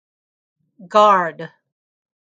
Gard. 0.87 1.39